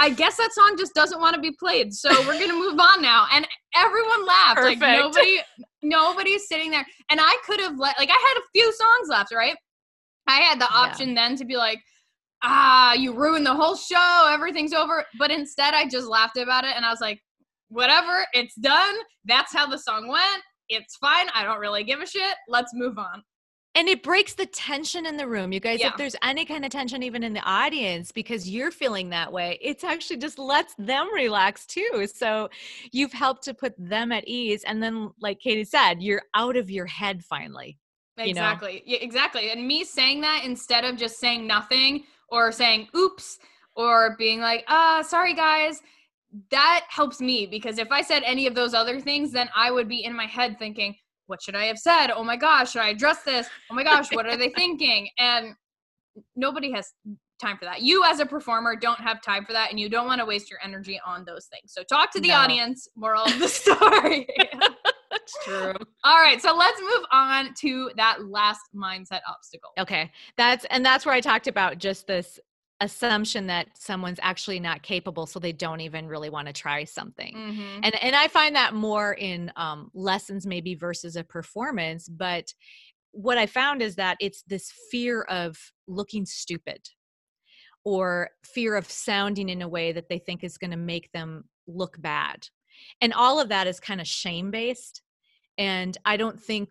[0.00, 1.92] I guess that song just doesn't want to be played.
[1.92, 3.26] So we're gonna move on now.
[3.32, 4.56] And everyone laughed.
[4.56, 4.80] Perfect.
[4.80, 5.40] Like nobody
[5.82, 6.86] nobody's sitting there.
[7.10, 9.56] And I could have let like I had a few songs left, right?
[10.26, 11.14] I had the option yeah.
[11.16, 11.80] then to be like,
[12.42, 15.04] ah, you ruined the whole show, everything's over.
[15.18, 17.20] But instead I just laughed about it and I was like,
[17.68, 18.96] whatever, it's done.
[19.26, 20.42] That's how the song went.
[20.70, 21.26] It's fine.
[21.34, 22.36] I don't really give a shit.
[22.48, 23.22] Let's move on.
[23.76, 25.52] And it breaks the tension in the room.
[25.52, 25.88] You guys, yeah.
[25.88, 29.58] if there's any kind of tension even in the audience because you're feeling that way,
[29.62, 32.06] it's actually just lets them relax too.
[32.12, 32.48] So
[32.90, 34.64] you've helped to put them at ease.
[34.64, 37.78] And then, like Katie said, you're out of your head finally.
[38.18, 38.72] Exactly.
[38.72, 38.82] You know?
[38.86, 39.50] Yeah, exactly.
[39.50, 43.38] And me saying that instead of just saying nothing or saying oops
[43.76, 45.80] or being like, uh, sorry guys,
[46.50, 49.88] that helps me because if I said any of those other things, then I would
[49.88, 50.96] be in my head thinking,
[51.30, 52.08] what should I have said?
[52.10, 53.48] Oh my gosh, should I address this?
[53.70, 55.08] Oh my gosh, what are they thinking?
[55.18, 55.54] And
[56.34, 56.92] nobody has
[57.40, 57.82] time for that.
[57.82, 60.50] You as a performer don't have time for that and you don't want to waste
[60.50, 61.72] your energy on those things.
[61.72, 62.34] So talk to the no.
[62.34, 64.26] audience, moral of the story.
[65.10, 65.74] That's true.
[66.04, 69.70] All right, so let's move on to that last mindset obstacle.
[69.78, 70.10] Okay.
[70.36, 72.40] That's and that's where I talked about just this
[72.80, 77.34] assumption that someone's actually not capable so they don't even really want to try something
[77.34, 77.80] Mm-hmm.
[77.82, 82.52] and and i find that more in um, lessons maybe versus a performance but
[83.12, 86.80] what i found is that it's this fear of looking stupid
[87.84, 91.44] or fear of sounding in a way that they think is going to make them
[91.66, 92.46] look bad
[93.00, 95.02] and all of that is kind of shame based
[95.58, 96.70] and i don't think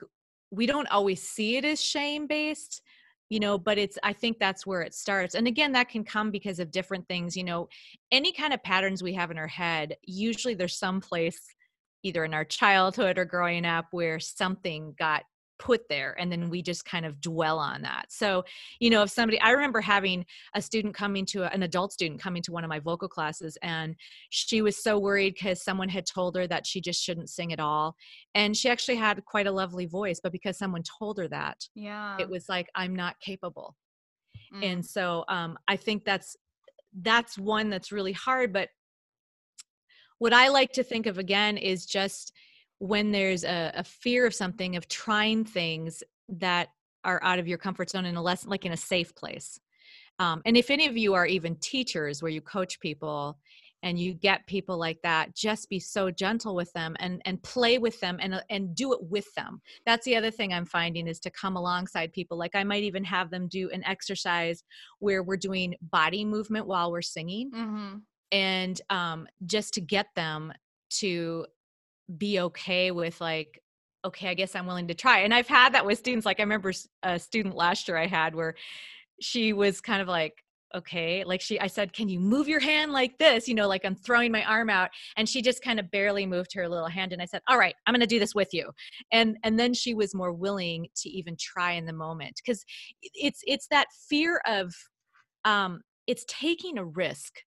[0.52, 2.82] we don't always see it as shame based
[3.30, 6.32] you know but it's i think that's where it starts and again that can come
[6.32, 7.68] because of different things you know
[8.12, 11.40] any kind of patterns we have in our head usually there's some place
[12.04, 15.24] either in our childhood or growing up where something got
[15.60, 18.44] put there and then we just kind of dwell on that so
[18.80, 22.42] you know if somebody i remember having a student coming to an adult student coming
[22.42, 23.96] to one of my vocal classes and
[24.30, 27.60] she was so worried because someone had told her that she just shouldn't sing at
[27.60, 27.96] all
[28.36, 32.16] and she actually had quite a lovely voice but because someone told her that Yeah.
[32.20, 33.76] it was like i'm not capable
[34.54, 34.64] Mm.
[34.74, 36.36] and so um, i think that's
[37.02, 38.70] that's one that's really hard but
[40.18, 42.34] what i like to think of again is just
[42.80, 46.70] when there's a, a fear of something of trying things that
[47.04, 49.60] are out of your comfort zone in a less like in a safe place.
[50.20, 53.38] Um, and if any of you are even teachers where you coach people
[53.82, 57.78] and you get people like that just be so gentle with them and and play
[57.78, 59.62] with them and uh, and do it with them.
[59.86, 62.38] That's the other thing i'm finding is to come alongside people.
[62.38, 64.64] Like i might even have them do an exercise
[65.00, 68.02] where we're doing body movement while we're singing Mhm.
[68.34, 70.52] and um, just to get them
[71.00, 71.46] to
[72.18, 73.62] be okay with like
[74.06, 76.44] okay i guess i'm willing to try and i've had that with students like i
[76.44, 76.72] remember
[77.04, 78.56] a student last year i had where
[79.22, 80.44] she was kind of like
[80.76, 83.48] okay like she i said can you move your hand like this?
[83.48, 86.54] you know like i'm throwing my arm out and she just kind of barely moved
[86.54, 88.70] her little hand and i said all right i'm going to do this with you
[89.12, 92.64] and and then she was more willing to even try in the moment because
[93.14, 94.74] it's it's that fear of
[95.46, 97.40] um it's taking a risk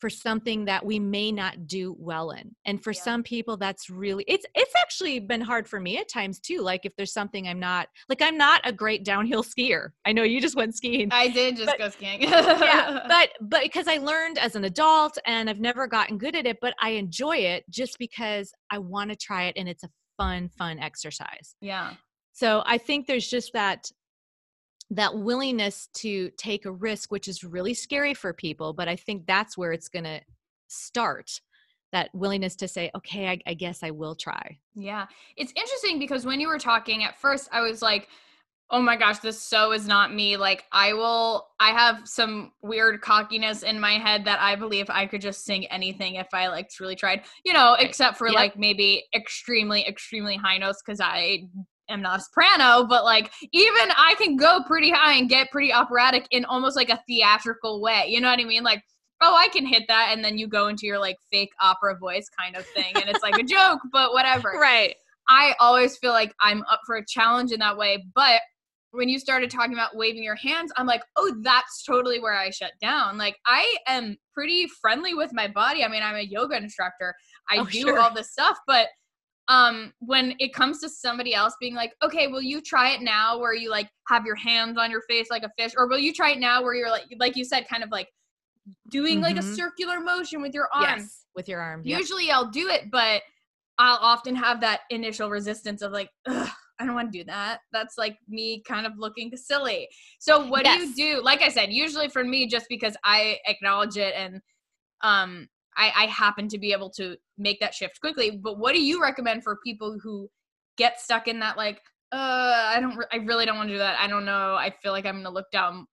[0.00, 3.02] for something that we may not do well in and for Yeah.
[3.02, 6.82] some people that's really it's it's actually been hard for me at times too like
[6.84, 10.40] if there's something i'm not like i'm not a great downhill skier i know you
[10.40, 12.22] just went skiing I did just But- go skiing.
[12.22, 16.46] yeah but but because i learned as an adult and i've never gotten good at
[16.46, 19.88] it but i enjoy it just because i want to try it and it's a
[20.16, 21.92] fun fun exercise yeah.
[22.32, 23.90] so i think there's just that
[24.90, 29.26] that willingness to take a risk which is really scary for people but i think
[29.26, 30.20] that's where it's going to
[30.68, 31.40] start
[31.92, 35.06] that willingness to say okay I, I guess i will try Yeah.
[35.36, 38.08] It's interesting because when you were talking at first, I was like,
[38.70, 40.36] oh my gosh, this so is not me.
[40.36, 45.06] Like, I will, I have some weird cockiness in my head that I believe I
[45.06, 48.36] could just sing anything if I like truly tried, you know, except for Yep.
[48.36, 51.48] like maybe extremely, extremely high notes because I
[51.88, 55.72] am not a soprano, but like even I can go pretty high and get pretty
[55.72, 58.04] operatic in almost like a theatrical way.
[58.08, 58.62] You know what I mean?
[58.64, 58.82] Like,
[59.20, 60.10] oh, I can hit that.
[60.12, 62.92] And then you go into your like fake opera voice kind of thing.
[62.94, 64.52] And it's like a joke, but whatever.
[64.60, 64.94] right
[65.28, 68.06] I always feel like I'm up for a challenge in that way.
[68.14, 68.40] But
[68.92, 72.48] when you started talking about waving your hands, I'm like, oh, that's totally where I
[72.48, 73.18] shut down.
[73.18, 75.84] Like, I am pretty friendly with my body.
[75.84, 77.14] I mean, I'm a yoga instructor,
[77.50, 78.00] I Oh, do sure.
[78.00, 78.56] all this stuff.
[78.66, 78.88] But
[79.48, 83.38] um when it comes to somebody else being like okay will you try it now
[83.38, 86.12] where you like have your hands on your face like a fish or will you
[86.12, 88.08] try it now where you're like like you said kind of like
[88.90, 89.54] doing like a Mhm.
[89.54, 92.00] circular motion with your arm yes with your arm yep.
[92.00, 93.22] Usually I'll do it, but
[93.78, 97.60] I'll often have that initial resistance of like, Ugh, I don't want to do that.
[97.72, 99.88] That's like me kind of looking silly.
[100.18, 101.22] So what do you do?
[101.22, 104.40] Like I said, usually for me, just because I acknowledge it and
[105.02, 108.32] um I, I happen to be able to make that shift quickly.
[108.32, 110.28] But what do you recommend for people who
[110.76, 111.80] get stuck in that like,
[112.12, 113.98] uh, I don't, re- I really don't want to do that.
[114.00, 114.54] I don't know.
[114.54, 115.86] I feel like I'm gonna look down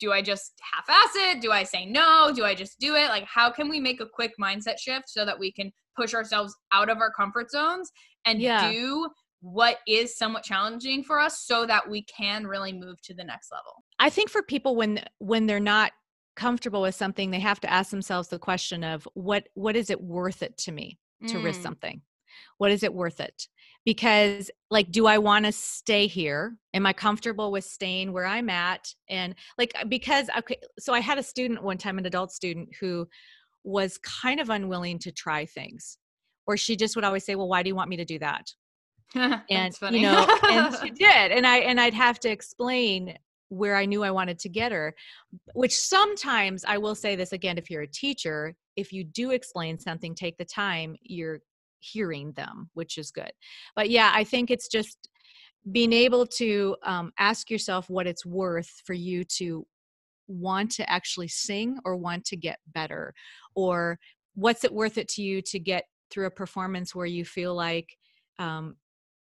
[0.00, 1.40] do I just half-ass it?
[1.40, 2.32] Do I say no?
[2.34, 3.08] Do I just do it?
[3.08, 6.54] Like, how can we make a quick mindset shift so that we can push ourselves
[6.72, 7.90] out of our comfort zones
[8.26, 8.70] and Yeah.
[8.70, 9.08] do
[9.40, 13.52] what is somewhat challenging for us so that we can really move to the next
[13.52, 13.84] level?
[13.98, 15.92] I think for people when when they're not
[16.36, 20.00] comfortable with something, they have to ask themselves the question of what what is it
[20.00, 22.02] worth it to me to risk Mm, something?
[22.58, 23.48] What is it worth it?
[23.84, 26.56] Because like do I want to stay here?
[26.72, 28.92] Am I comfortable with staying where I'm at?
[29.08, 32.70] And like uh, because okay, so I had a student one time an adult student
[32.80, 33.08] who
[33.64, 35.98] was kind of unwilling to try things.
[36.46, 38.52] Or she just would always say, "Well, why do you want me to do that?"
[39.50, 43.16] and you know and she did and i and i'd have to explain
[43.54, 44.94] where i knew i wanted to get her
[45.54, 49.78] which sometimes i will say this again if you're a teacher if you do explain
[49.78, 51.40] something take the time you're
[51.80, 53.30] hearing them which is good.
[53.76, 55.08] But yeah i think it's just
[55.72, 59.66] being able to um, ask yourself what it's worth for you to
[60.26, 63.14] want to actually sing or want to get better
[63.54, 63.98] or
[64.34, 67.96] what's it worth it to you to get through a performance where you feel like
[68.38, 68.76] um,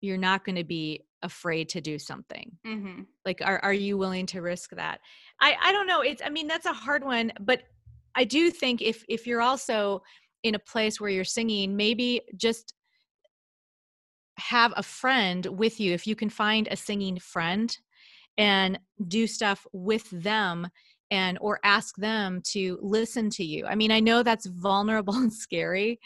[0.00, 2.50] you're not going to be afraid to do something.
[2.66, 3.02] Mm-hmm.
[3.24, 5.00] like are, are you willing to risk that?
[5.40, 7.62] I i don't know it's i mean that's a hard one but
[8.14, 10.02] i do think if if you're also
[10.42, 12.74] in a place where you're singing maybe just
[14.38, 17.76] have a friend with you if you can find a singing friend
[18.38, 20.68] and do stuff with them
[21.10, 23.66] and or ask them to listen to you.
[23.66, 26.00] I mean i know that's vulnerable and scary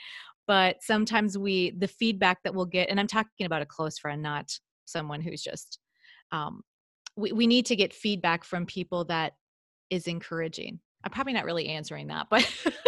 [0.46, 4.22] but sometimes we the feedback that we'll get and i'm talking about a close friend
[4.22, 5.78] not someone who's just
[6.32, 6.62] um,
[7.16, 9.35] we, we need to get feedback from people that
[9.91, 12.43] is encouraging i'm probably not really answering that but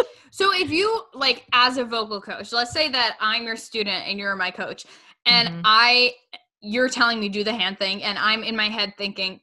[0.31, 4.19] so if you like as a vocal coach let's say that i'm your student and
[4.19, 4.87] you're my coach
[5.27, 5.61] and mm-hmm.
[5.65, 6.13] i
[6.61, 9.39] you're telling me do the hand thing and i'm in my head thinking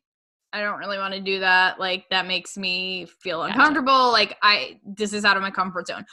[0.51, 4.11] i don't really want to do that like that makes me feel uncomfortable gotcha.
[4.11, 6.03] like i this is out of my comfort zone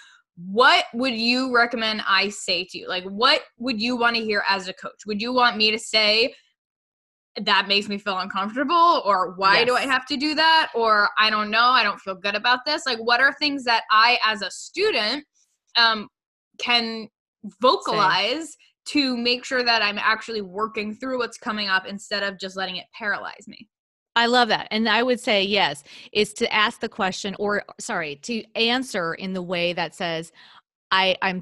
[0.46, 2.88] what would you recommend I say to you?
[2.88, 5.06] Like, what would you want to hear as a coach?
[5.06, 6.34] Would you want me to say,
[7.36, 9.66] that makes me feel uncomfortable or why yes.
[9.66, 12.60] do i have to do that or i don't know i don't feel good about
[12.66, 15.24] this like what are things that i as a student
[15.76, 16.08] um
[16.58, 17.08] can
[17.60, 19.14] vocalize Same.
[19.14, 22.76] to make sure that i'm actually working through what's coming up instead of just letting
[22.76, 23.68] it paralyze me
[24.16, 24.68] I love that.
[24.70, 29.32] And I would say, yes, is to ask the question or sorry, to answer in
[29.32, 30.32] the way that says,
[30.90, 31.40] I, I'm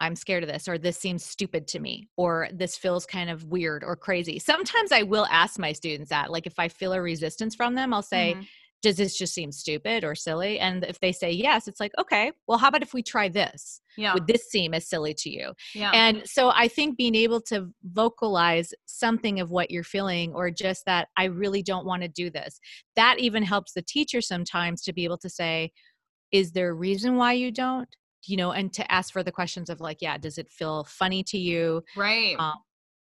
[0.00, 3.44] I'm scared of this, or this seems stupid to me, or this feels kind of
[3.44, 4.40] weird or crazy.
[4.40, 6.32] Sometimes I will ask my students that.
[6.32, 8.42] Like if I feel a resistance from them, I'll say, mm-hmm
[8.82, 10.58] does this just seem stupid or silly?
[10.58, 13.80] And if they say yes, it's like, okay, well, how about if we try this?
[13.96, 14.14] Yeah.
[14.14, 15.52] Would this seem as silly to you?
[15.74, 15.92] Yeah.
[15.94, 20.84] And so I think being able to vocalize something of what you're feeling or just
[20.86, 22.58] that I really don't want to do this,
[22.96, 25.72] that even helps the teacher sometimes to be able to say,
[26.32, 27.88] is there a reason why you don't?
[28.26, 31.22] You know, and to ask for the questions of like, yeah, does it feel funny
[31.24, 31.82] to you?
[31.96, 32.36] Right.
[32.38, 32.54] Um,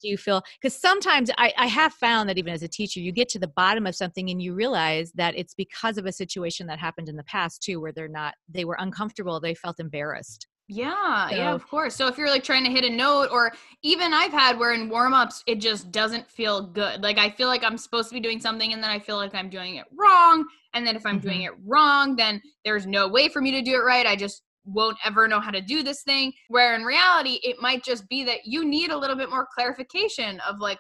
[0.01, 3.13] do you feel because sometimes I, I have found that even as a teacher you
[3.13, 6.67] get to the bottom of something and you realize that it's because of a situation
[6.67, 10.47] that happened in the past too where they're not they were uncomfortable they felt embarrassed
[10.69, 11.95] yeah, so, yeah, of course.
[11.95, 14.89] So if you're like trying to hit a note, or even I've had where in
[14.89, 17.03] warm ups, it just doesn't feel good.
[17.05, 19.35] Like I feel like I'm supposed to be doing something and then I feel like
[19.35, 20.45] I'm doing it wrong.
[20.75, 21.29] And then if I'm mm-hmm.
[21.29, 24.07] doing it wrong, then there's no way for me to do it right.
[24.07, 26.33] I just won't ever know how to do this thing.
[26.49, 30.41] Where in reality, it might just be that you need a little bit more clarification
[30.49, 30.79] of like,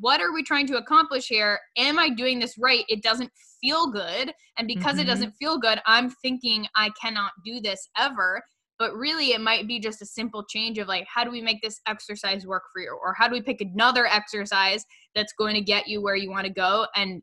[0.00, 1.58] what are we trying to accomplish here?
[1.76, 2.84] Am I doing this right?
[2.88, 3.30] It doesn't
[3.60, 4.32] feel good.
[4.58, 5.00] And because mm-hmm.
[5.00, 8.42] it doesn't feel good, I'm thinking I cannot do this ever.
[8.78, 11.62] But really, it might be just a simple change of like, how do we make
[11.62, 12.98] this exercise work for you?
[13.00, 16.46] Or how do we pick another exercise that's going to get you where you want
[16.46, 17.22] to go and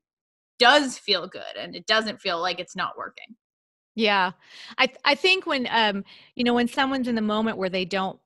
[0.58, 3.36] does feel good and it doesn't feel like it's not working?
[4.00, 4.32] Yeah.
[4.78, 8.18] I I think when um you know when someone's in the moment where they don't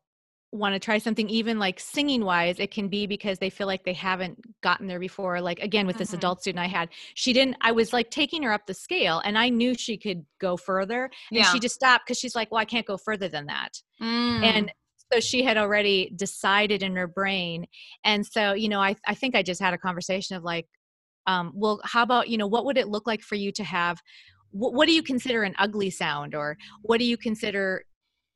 [0.52, 3.84] want to try something even like singing wise it can be because they feel like
[3.84, 6.18] they haven't gotten there before like again with this mm-hmm.
[6.18, 9.36] adult student i had she didn't i was like taking her up the scale and
[9.36, 11.46] i knew she could go further and yeah.
[11.46, 14.44] she just stopped because she's like well i can't go further than that mm.
[14.44, 14.72] and
[15.12, 17.66] so she had already decided in her brain
[18.06, 20.68] and so you know i, I think i just had a conversation of like
[21.26, 24.00] um, well how about you know what would it look like for you to have
[24.54, 26.36] what, what do you consider an ugly sound?
[26.36, 27.84] Or what do you consider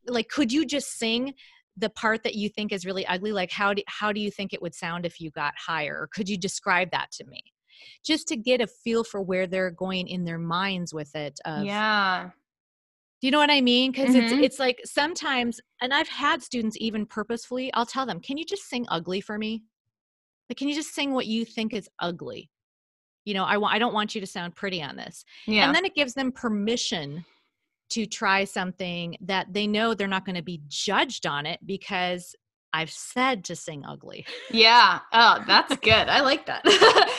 [0.08, 1.34] like could you just sing
[1.78, 3.32] the part that you think is really ugly?
[3.32, 5.96] Like how do, how do you think it would sound if you got higher?
[6.02, 7.42] Or could you describe that to me?
[8.04, 11.64] Just to get a feel for where they're going in their minds with it of,
[11.64, 12.30] yeah.
[13.20, 13.92] Do you know what i mean?
[13.92, 14.26] Because mm-hmm.
[14.26, 18.46] it's it's like sometimes and i've had students even purposefully i'll tell them can you
[18.46, 19.64] just sing ugly for me?
[20.50, 22.50] Like can you just sing what you think is ugly
[23.28, 25.66] you know i want i don't want you to sound pretty on this yeah.
[25.66, 27.26] and then it gives them permission
[27.90, 32.36] to try something that they know they're not going to be judged on it because
[32.74, 34.26] I've said to sing ugly.
[34.52, 35.00] Yeah.
[35.14, 36.10] Oh, that's good.
[36.10, 36.64] I like that.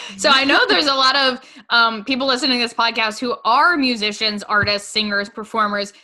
[0.18, 1.40] so I know there's a lot of
[1.70, 5.94] um, people listening to this podcast who are musicians, artists, singers, performers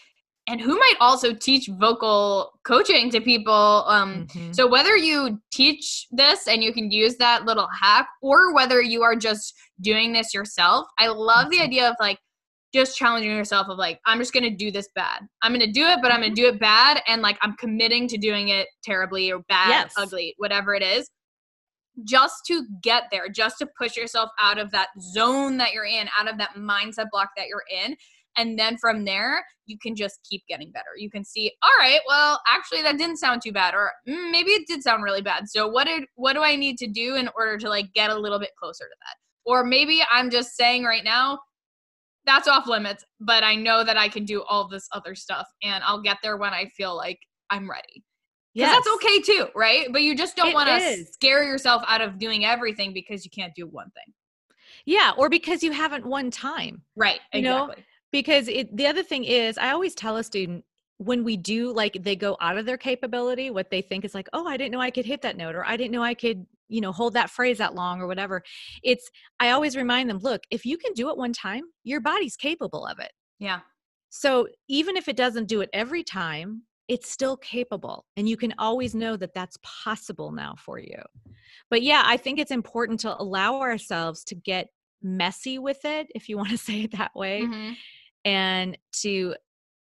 [0.46, 3.84] and who might also teach vocal coaching to people.
[3.86, 4.52] Um, mm-hmm.
[4.52, 9.02] So whether you teach this and you can use that little hack, or whether you
[9.02, 11.64] are just doing this yourself, I love the mm-hmm.
[11.64, 12.18] idea of like
[12.74, 15.20] just challenging yourself of like I'm just gonna do this bad.
[15.42, 16.34] I'm gonna do it, but I'm gonna mm-hmm.
[16.34, 19.94] do it bad, and like I'm committing to doing it terribly or bad, yes.
[19.96, 21.08] ugly, whatever it is.
[22.02, 26.08] Just to get there, just to push yourself out of that zone that you're in,
[26.18, 27.96] out of that mindset block that you're in,
[28.36, 30.90] And then from there, you can just keep getting better.
[30.96, 34.50] You can see, all right, well, actually that didn't sound too bad or mm, maybe
[34.50, 35.48] it did sound really bad.
[35.48, 38.18] So what did what do I need to do in order to like get a
[38.18, 39.16] little bit closer to that?
[39.46, 41.38] Or maybe I'm just saying right now,
[42.26, 45.84] that's off limits, but I know that I can do all this other stuff and
[45.84, 47.18] I'll get there when I feel like
[47.50, 48.04] I'm ready.
[48.54, 49.88] Yeah, that's okay too, right?
[49.92, 53.52] But you just don't want to scare yourself out of doing everything because you can't
[53.54, 54.14] do one thing.
[54.86, 56.82] Yeah, or because you haven't one time.
[56.94, 57.20] Right.
[57.32, 57.76] You exactly.
[57.76, 57.82] know,
[58.14, 60.64] because it, the other thing is, I always tell a student
[60.98, 64.28] when we do like they go out of their capability, what they think is like,
[64.32, 66.46] oh, I didn't know I could hit that note, or I didn't know I could,
[66.68, 68.44] you know, hold that phrase that long, or whatever.
[68.84, 69.10] It's
[69.40, 72.86] I always remind them, look, if you can do it one time, your body's capable
[72.86, 73.10] of it.
[73.40, 73.62] Yeah.
[74.10, 78.54] So even if it doesn't do it every time, it's still capable and you can
[78.58, 81.00] always know that that's possible now for you
[81.70, 84.68] but yeah i think it's important to allow ourselves to get
[85.02, 87.72] messy with it if you want to say it that way mm-hmm.
[88.24, 89.34] And to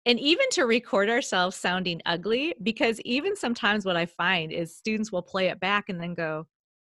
[0.05, 5.13] and even to record ourselves sounding ugly because even sometimes what i find is students
[5.13, 6.47] will play it back and then go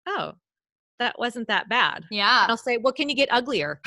[0.06, 0.32] oh
[0.98, 2.04] that wasn't that bad.
[2.10, 2.42] Yeah.
[2.42, 3.80] And I'll say, well, can you get uglier?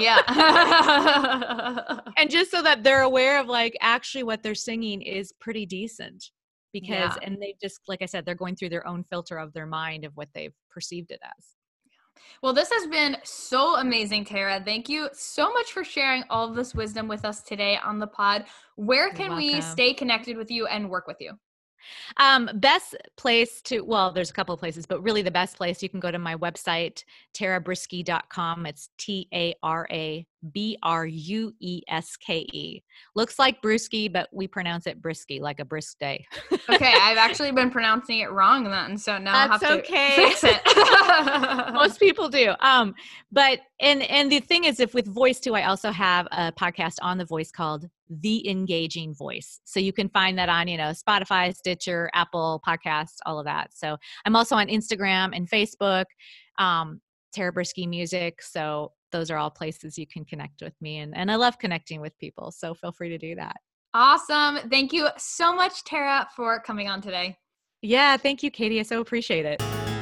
[0.00, 0.22] yeah.
[2.16, 6.30] and just so that they're aware of like actually what they're singing is pretty decent
[6.72, 7.18] because, yeah.
[7.22, 10.04] and they just, like I said, they're going through their own filter of their mind
[10.04, 11.55] of what they've perceived it as.
[12.42, 14.62] Well, this has been so amazing, Tara.
[14.64, 18.06] Thank you so much for sharing all of this wisdom with us today on the
[18.06, 18.44] pod.
[18.76, 21.32] Where can we stay connected with you and work with you?
[22.16, 25.82] Um, best place to, well, there's a couple of places, but really the best place,
[25.82, 27.04] you can go to my website,
[27.34, 28.66] tarabrueske.com.
[28.66, 32.82] It's T A R A B R U E S K E.
[33.14, 36.26] Looks like brewski, but we pronounce it brisky, like a brisk day.
[36.70, 40.14] okay, I've actually been pronouncing it wrong then, so now That's I'll have okay.
[40.16, 41.72] to fix it.
[41.74, 42.54] Most people do.
[42.60, 42.94] Um,
[43.32, 46.96] but and and the thing is, if with voice too, I also have a podcast
[47.02, 49.60] on the voice called The Engaging Voice.
[49.64, 53.70] So you can find that on you know Spotify, Stitcher, Apple Podcasts, all of that.
[53.74, 56.04] So I'm also on Instagram and Facebook.
[56.58, 57.00] Um,
[57.36, 58.40] Tara Brueske Music.
[58.40, 60.98] So those are all places you can connect with me.
[60.98, 62.50] And, and I love connecting with people.
[62.50, 63.56] So feel free to do that.
[63.94, 64.68] Awesome.
[64.68, 67.38] Thank you so much, Tara, for coming on today.
[67.82, 68.80] Yeah, thank you, Katie.
[68.80, 69.95] I so appreciate it.